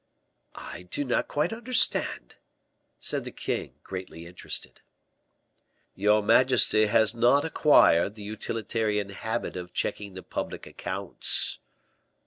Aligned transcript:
"I 0.55 0.87
do 0.89 1.05
not 1.05 1.27
quite 1.27 1.53
understand," 1.53 2.37
said 2.99 3.23
the 3.23 3.29
king, 3.31 3.75
greatly 3.83 4.25
interested. 4.25 4.81
"Your 5.93 6.23
majesty 6.23 6.87
has 6.87 7.13
not 7.13 7.45
acquired 7.45 8.15
the 8.15 8.23
utilitarian 8.23 9.09
habit 9.09 9.55
of 9.55 9.73
checking 9.73 10.15
the 10.15 10.23
public 10.23 10.65
accounts." 10.65 11.59